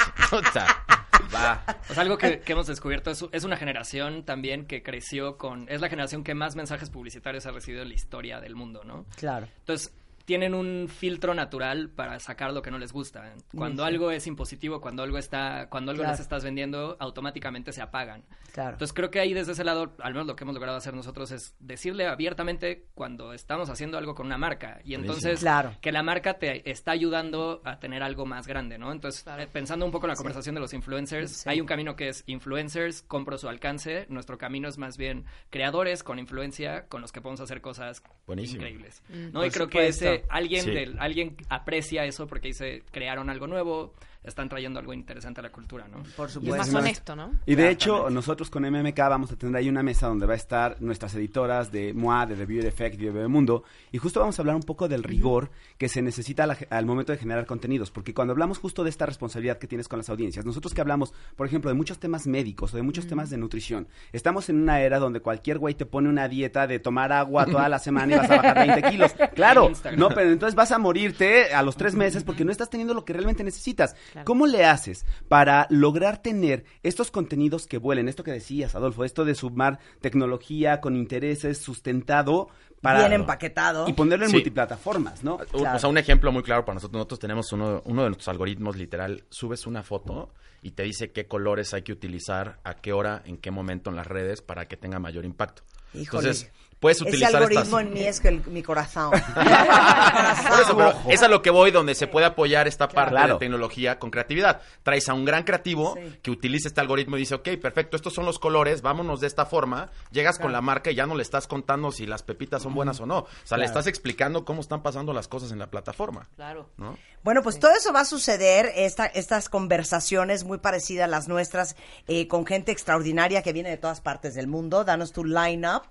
[1.34, 1.64] Va.
[1.88, 5.68] Pues algo que, hemos descubierto es, es, una generación también que creció con.
[5.70, 9.06] Es la generación que más mensajes publicitarios ha recibido en la historia del mundo, ¿no?
[9.16, 9.48] Claro.
[9.60, 9.94] Entonces,
[10.26, 13.34] tienen un filtro natural para sacar lo que no les gusta.
[13.56, 18.24] Cuando algo es impositivo, cuando algo está, cuando algo les estás vendiendo, automáticamente se apagan.
[18.52, 18.72] Claro.
[18.72, 21.32] Entonces creo que ahí desde ese lado, al menos lo que hemos logrado hacer nosotros
[21.32, 25.44] es decirle abiertamente cuando estamos haciendo algo con una marca y entonces
[25.80, 28.92] que la marca te está ayudando a tener algo más grande, ¿no?
[28.92, 32.10] Entonces eh, pensando un poco en la conversación de los influencers, hay un camino que
[32.10, 37.12] es influencers, compro su alcance, nuestro camino es más bien creadores con influencia con los
[37.12, 39.02] que podemos hacer cosas increíbles.
[39.10, 39.32] Mm.
[39.32, 39.46] ¿no?
[39.46, 43.94] y creo que ese alguien, alguien aprecia eso porque dice, crearon algo nuevo,
[44.24, 46.04] están trayendo algo interesante a la cultura, ¿no?
[46.16, 46.46] Por supuesto.
[46.46, 47.32] Y es más honesto, ¿no?
[47.46, 50.38] Y de hecho, nosotros con MMK vamos a tener ahí una mesa donde va a
[50.38, 54.38] estar nuestras editoras de MOA, de The Beauty Effect y de Bebemundo, y justo vamos
[54.38, 58.14] a hablar un poco del rigor que se necesita al, momento de generar contenidos, porque
[58.14, 61.48] cuando hablamos justo de esta responsabilidad que tienes con las audiencias, nosotros que hablamos, por
[61.48, 65.00] ejemplo, de muchos temas médicos o de muchos temas de nutrición, estamos en una era
[65.00, 68.30] donde cualquier güey te pone una dieta de tomar agua toda la semana y vas
[68.30, 69.16] a bajar 20 kilos.
[69.36, 69.72] Claro,
[70.10, 73.06] No, pero entonces vas a morirte a los tres meses porque no estás teniendo lo
[73.06, 73.96] que realmente necesitas.
[74.12, 74.26] Claro.
[74.26, 78.08] ¿Cómo le haces para lograr tener estos contenidos que vuelen?
[78.10, 82.50] Esto que decías, Adolfo, esto de sumar tecnología con intereses sustentado
[82.82, 83.00] para...
[83.00, 83.88] Bien empaquetado.
[83.88, 84.38] Y ponerlo en Sí.
[84.38, 85.40] multiplataformas, ¿no?
[85.54, 86.98] O sea, un ejemplo muy claro para nosotros.
[86.98, 90.34] Nosotros tenemos uno, uno de nuestros algoritmos, literal, subes una foto
[90.64, 93.96] y te dice qué colores hay que utilizar, a qué hora, en qué momento en
[93.96, 95.64] las redes para que tenga mayor impacto.
[95.94, 96.30] Híjole.
[96.30, 97.82] Entonces, puedes Ese utilizar algoritmo estas...
[97.82, 99.12] en mí es que el- mi corazón.
[99.12, 103.34] Por eso, pero es a lo que voy, donde se puede apoyar esta parte Claro.
[103.36, 104.62] de tecnología con creatividad.
[104.84, 106.20] Traes a un gran creativo Sí.
[106.22, 109.46] que utiliza este algoritmo y dice, ok, perfecto, estos son los colores, vámonos de esta
[109.46, 109.90] forma.
[110.12, 113.00] Llegas con la marca y ya no le estás contando si las pepitas son buenas
[113.00, 113.20] o no.
[113.20, 116.28] O sea, le estás explicando cómo están pasando las cosas en la plataforma.
[116.36, 116.70] Claro.
[116.78, 116.98] ¿no?
[117.24, 121.76] Bueno, pues todo eso va a suceder, esta, estas conversaciones muy parecidas a las nuestras,
[122.08, 124.84] eh, con gente extraordinaria que viene de todas partes del mundo.
[124.84, 125.84] Danos tu line-up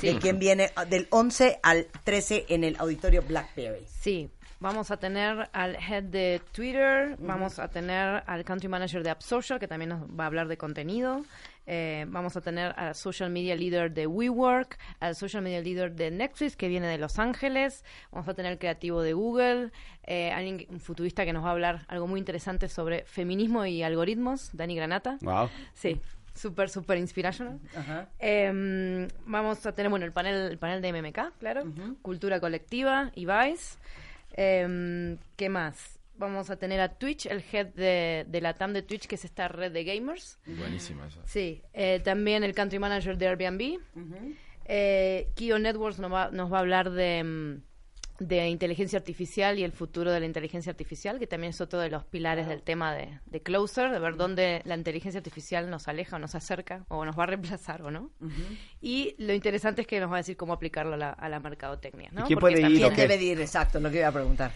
[0.00, 3.84] de quién viene ah, del 11 al 13 en el auditorio Blackberry.
[3.86, 9.10] Sí, vamos a tener al head de Twitter, vamos a tener al country manager de
[9.10, 11.24] App Social, que también nos va a hablar de contenido.
[11.64, 16.10] eh, vamos a tener al social media leader de WeWork, al social media leader de
[16.10, 17.84] Netflix, que viene de Los Ángeles.
[18.10, 19.70] Vamos a tener el creativo de Google,
[20.04, 23.64] eh, alguien, que- un futurista que nos va a hablar algo muy interesante sobre feminismo
[23.64, 25.18] y algoritmos, Dani Granata.
[25.22, 25.50] Wow.
[25.72, 26.00] Sí,
[26.34, 27.60] súper, súper inspirational.
[28.18, 31.64] Em, vamos a tener, bueno, el panel, el panel de MMK, claro,
[32.02, 33.78] Cultura Colectiva y Vice.
[34.34, 35.98] Em, ¿Qué más?
[36.16, 39.24] Vamos a tener a Twitch, el head de, de la TAM de Twitch, que es
[39.24, 40.38] esta red de gamers.
[40.46, 41.20] Buenísima esa.
[41.26, 43.80] Sí, eh, también el country manager de Airbnb.
[44.66, 47.62] Eh, Kio Networks nos va, nos va a hablar de, mm,
[48.28, 51.90] de inteligencia artificial y el futuro de la inteligencia artificial, que también es otro de
[51.90, 56.16] los pilares del tema de, de Closer, de ver dónde la inteligencia artificial nos aleja
[56.16, 58.10] o nos acerca, o nos va a reemplazar o no.
[58.80, 61.40] Y lo interesante es que nos va a decir cómo aplicarlo a la, a la
[61.40, 62.10] mercadotecnia.
[62.12, 62.22] ¿no?
[62.22, 63.40] ¿Y quién Porque puede ir debe de ir?
[63.40, 64.52] Exacto, lo que iba a preguntar.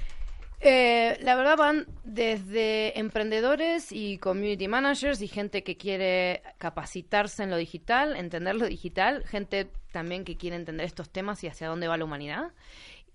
[0.60, 7.50] eh, la verdad van desde emprendedores y community managers y gente que quiere capacitarse en
[7.50, 11.88] lo digital, entender lo digital, gente también que quiere entender estos temas y hacia dónde
[11.88, 12.52] va la humanidad.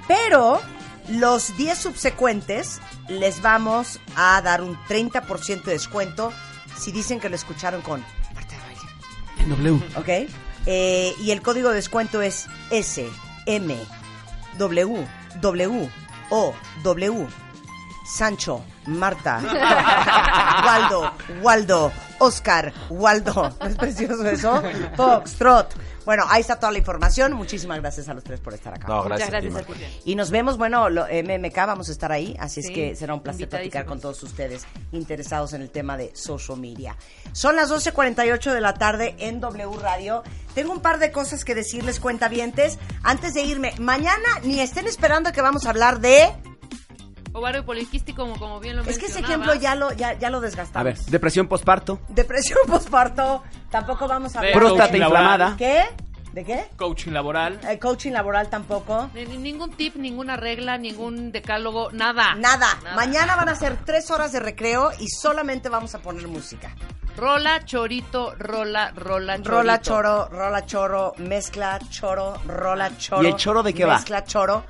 [0.06, 0.60] Pero
[1.08, 6.32] los 10 subsecuentes les vamos a dar un 30% de descuento
[6.78, 8.04] si dicen que lo escucharon con.
[9.40, 9.80] En W.
[9.96, 10.08] ¿Ok?
[10.66, 13.08] Eh, y el código de descuento es S,
[13.46, 13.76] M,
[14.58, 15.06] W,
[15.40, 15.90] W,
[16.30, 17.26] O, W.
[18.06, 19.38] Sancho, Marta,
[20.64, 23.54] Waldo, Waldo, Oscar, Waldo.
[23.60, 24.62] ¿No es precioso eso?
[24.96, 25.74] Fox, Trot,
[26.08, 27.34] Bueno, ahí está toda la información.
[27.34, 28.88] Muchísimas gracias a los tres por estar acá.
[28.88, 29.30] No, Muchas gracias.
[29.30, 29.76] gracias a Dima.
[29.76, 30.00] ti.
[30.06, 33.20] Y nos vemos, bueno, lo, MMK, vamos a estar ahí, así es que será un
[33.20, 36.96] placer platicar con todos ustedes interesados en el tema de social media.
[37.32, 40.22] Son las 12.48 de la tarde en W Radio.
[40.54, 43.74] Tengo un par de cosas que decirles, cuentavientes, antes de irme.
[43.78, 46.32] Mañana ni estén esperando que vamos a hablar de...
[47.38, 50.38] Ovario poliquístico, como, como bien lo Es que ese ejemplo ya lo, ya, ya lo
[50.38, 50.84] A desgastamos.
[50.84, 54.58] ver, depresión postparto, Depresión postparto, tampoco vamos a hablar de...
[54.58, 55.54] próstata inflamada.
[55.56, 55.84] ¿Qué?
[56.32, 56.68] ¿De qué?
[56.76, 57.58] Coaching laboral.
[57.68, 59.10] Eh, coaching laboral tampoco.
[59.14, 62.34] Ni- ni- ningún tip, ninguna regla, ningún decálogo, nada.
[62.36, 62.66] Nada.
[62.94, 66.74] Mañana van a ser tres horas de recreo y solamente vamos a poner música.
[67.16, 69.50] Rola, chorito, rola, rola, chorito.
[69.50, 73.22] Rola choro, rola choro, mezcla choro, rola choro.
[73.24, 73.94] ¿Y el choro de qué va?
[73.94, 74.64] Mezcla choro.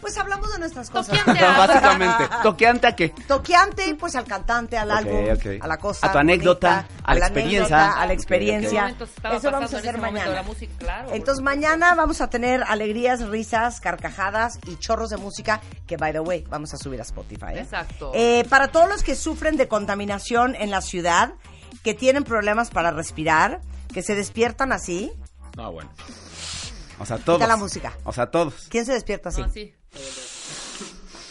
[0.00, 1.16] Pues hablamos de nuestras cosas.
[1.18, 2.24] Toqueante a- básicamente.
[2.42, 3.08] ¿Toqueante a qué?
[3.28, 5.24] Toqueante, pues al cantante, al álbum,
[5.60, 6.06] a la cosa.
[6.06, 7.76] A tu anécdota, bonita, a la la experiencia.
[7.76, 8.68] anécdota, a la experiencia.
[8.68, 10.30] ¿En qué momento se estaba Eso vamos a hacer mañana.
[10.32, 10.72] la música?
[10.78, 11.08] Claro.
[11.12, 16.20] Entonces mañana vamos a tener alegrías, risas, carcajadas y chorros de música que, by the
[16.20, 17.54] way, vamos a subir a Spotify.
[17.54, 17.60] ¿eh?
[17.60, 18.12] Exacto.
[18.14, 21.34] Eh, para todos los que sufren de contaminación en la ciudad,
[21.82, 23.60] que tienen problemas para respirar,
[23.92, 25.12] que se despiertan así.
[25.56, 25.90] No, bueno.
[26.98, 27.38] O sea, todos.
[27.38, 27.92] Quita la música.
[28.04, 28.66] O sea, todos.
[28.68, 29.40] ¿Quién se despierta así?
[29.40, 29.74] No, así.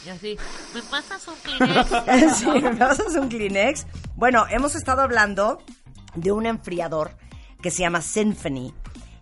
[0.09, 0.37] Y así.
[0.73, 2.37] ¿Me pasas un Kleenex?
[2.37, 3.85] sí, ¿me pasas un Kleenex?
[4.15, 5.61] Bueno, hemos estado hablando
[6.15, 7.11] de un enfriador
[7.61, 8.73] que se llama Symphony,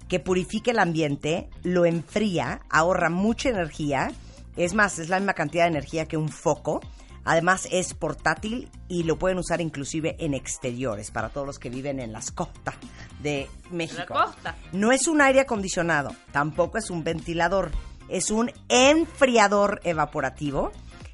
[0.07, 4.11] que purifica el ambiente, lo enfría, ahorra mucha energía.
[4.55, 6.79] Es más, es la misma cantidad de energía que un foco.
[7.25, 11.99] Además es portátil y lo pueden usar inclusive en exteriores para todos los que viven
[11.99, 12.75] en las costas
[13.21, 14.13] de México.
[14.13, 14.55] La costa.
[14.71, 17.71] No es un aire acondicionado, tampoco es un ventilador,
[18.09, 20.71] es un enfriador evaporativo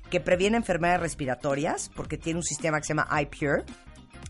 [0.10, 3.64] que previene enfermedades respiratorias porque tiene un sistema que se llama iPure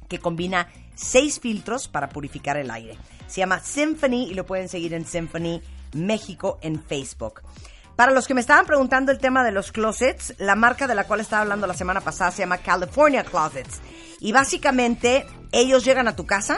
[0.07, 2.97] que combina seis filtros para purificar el aire.
[3.27, 5.61] Se llama Symphony y lo pueden seguir en Symphony
[5.93, 7.41] México en Facebook.
[7.95, 11.05] Para los que me estaban preguntando el tema de los closets, la marca de la
[11.05, 13.81] cual estaba hablando la semana pasada se llama California Closets.
[14.19, 16.57] Y básicamente ellos llegan a tu casa,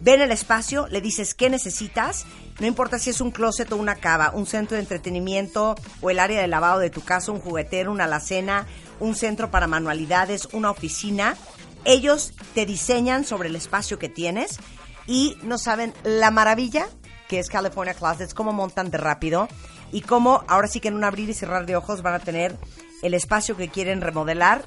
[0.00, 2.26] ven el espacio, le dices qué necesitas,
[2.60, 6.18] no importa si es un closet o una cava, un centro de entretenimiento o el
[6.18, 8.66] área de lavado de tu casa, un juguetero, una alacena,
[9.00, 11.36] un centro para manualidades, una oficina.
[11.84, 14.58] Ellos te diseñan sobre el espacio que tienes
[15.06, 16.86] y no saben la maravilla
[17.28, 19.48] que es California Closets, cómo montan de rápido
[19.92, 22.58] y cómo ahora sí que en un abrir y cerrar de ojos van a tener
[23.02, 24.64] el espacio que quieren remodelar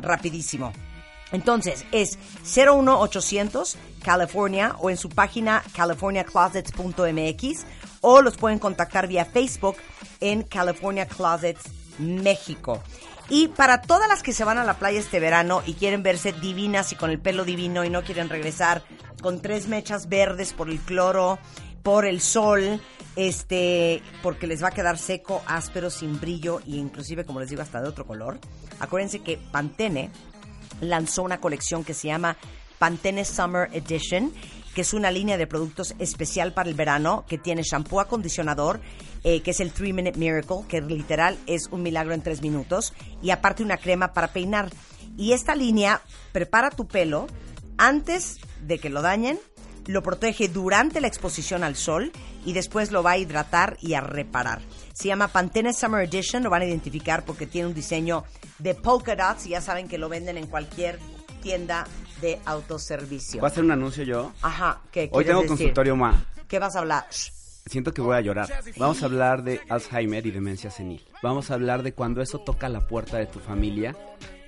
[0.00, 0.72] rapidísimo.
[1.32, 7.64] Entonces es 01800 California o en su página californiaclosets.mx
[8.00, 9.76] o los pueden contactar vía Facebook
[10.20, 11.62] en California Closets
[11.98, 12.82] México.
[13.28, 16.32] Y para todas las que se van a la playa este verano y quieren verse
[16.32, 18.82] divinas y con el pelo divino y no quieren regresar
[19.22, 21.38] con tres mechas verdes por el cloro,
[21.84, 22.80] por el sol,
[23.14, 27.62] este, porque les va a quedar seco, áspero, sin brillo e inclusive, como les digo,
[27.62, 28.38] hasta de otro color.
[28.80, 30.10] Acuérdense que Pantene
[30.80, 32.36] lanzó una colección que se llama
[32.78, 34.32] Pantene Summer Edition,
[34.74, 38.80] que es una línea de productos especial para el verano, que tiene shampoo acondicionador,
[39.24, 42.94] eh, que es el 3 Minute Miracle, que literal es un milagro en 3 minutos,
[43.22, 44.70] y aparte una crema para peinar.
[45.16, 46.00] Y esta línea
[46.32, 47.26] prepara tu pelo
[47.76, 49.38] antes de que lo dañen,
[49.90, 52.12] lo protege durante la exposición al sol
[52.44, 54.60] y después lo va a hidratar y a reparar.
[54.92, 58.24] Se llama Pantene Summer Edition, lo van a identificar porque tiene un diseño
[58.58, 60.98] de polka dots y ya saben que lo venden en cualquier
[61.42, 61.86] tienda
[62.20, 63.40] de autoservicio.
[63.40, 64.32] ¿Voy a hacer un anuncio yo?
[64.42, 65.56] Ajá, ¿qué Hoy tengo decir?
[65.56, 66.24] consultorio MOA.
[66.46, 67.06] ¿Qué vas a hablar?
[67.10, 67.32] Shh.
[67.66, 68.48] Siento que voy a llorar.
[68.78, 71.04] Vamos a hablar de Alzheimer y demencia senil.
[71.22, 73.94] Vamos a hablar de cuando eso toca la puerta de tu familia.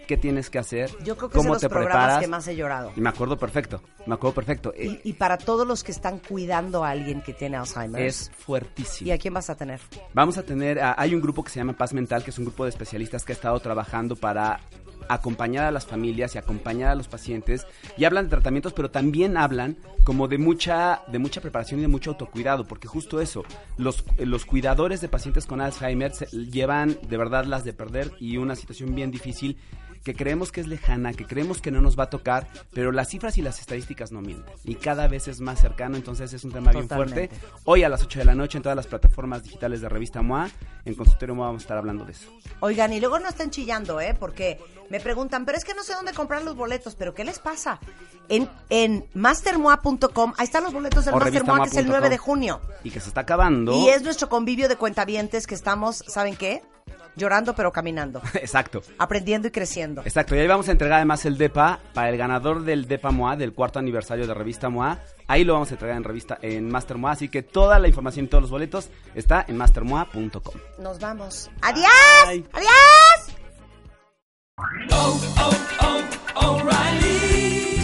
[0.06, 0.90] ¿Qué tienes que hacer?
[1.04, 2.20] Yo creo que es de ¿Cómo los te preparas?
[2.20, 2.92] que más he llorado.
[2.96, 3.82] Y me acuerdo perfecto.
[4.06, 4.72] Me acuerdo perfecto.
[4.76, 8.02] Eh, Y, y para todos los que están cuidando a alguien que tiene Alzheimer.
[8.02, 9.08] es fuertísimo.
[9.08, 9.80] ¿Y a quién vas a tener?
[10.12, 12.44] Vamos a tener, a- hay un grupo que se llama Paz Mental, que es un
[12.46, 14.60] grupo de especialistas que ha estado trabajando para
[15.08, 19.36] acompañar a las familias y acompañar a los pacientes y hablan de tratamientos, pero también
[19.36, 23.42] hablan como de mucha de mucha preparación y de mucho autocuidado, porque justo eso,
[23.76, 28.36] los, los cuidadores de pacientes con Alzheimer se- llevan de verdad las de perder y
[28.36, 29.58] una situación bien difícil
[30.04, 33.08] que creemos que es lejana, que creemos que no nos va a tocar, pero las
[33.08, 34.54] cifras y las estadísticas no mienten.
[34.64, 37.30] Y cada vez es más cercano, entonces es un tema bien fuerte.
[37.64, 40.50] Hoy a las 8 de la noche en todas las plataformas digitales de Revista MOA,
[40.84, 42.28] en Consultorio MOA vamos a estar hablando de eso.
[42.60, 44.16] Oigan, y luego no están chillando, ¿eh?
[44.18, 44.58] Porque
[44.90, 47.78] me preguntan, pero es que no sé dónde comprar los boletos, ¿pero qué les pasa?
[48.28, 52.00] En, en mastermoa.com, ahí están los boletos del Mastermoa, que es el revistamoa.com.
[52.00, 52.60] 9 de junio.
[52.84, 53.72] Y que se está acabando.
[53.72, 56.62] Y es nuestro convivio de cuentavientes que estamos, ¿saben qué?
[57.16, 58.82] Llorando pero caminando, Exacto.
[58.98, 60.02] aprendiendo y creciendo.
[60.04, 63.36] Exacto, y ahí vamos a entregar además el DEPA para el ganador del DEPA MOA,
[63.36, 64.98] del cuarto aniversario de Revista MOA.
[65.28, 68.26] Ahí lo vamos a entregar en revista en Master MOA, así que toda la información
[68.26, 70.54] y todos los boletos está en mastermoa.com.
[70.78, 71.50] Nos vamos.
[71.62, 71.88] ¡Adiós!
[72.26, 72.44] Bye.
[72.52, 73.32] ¡Adiós!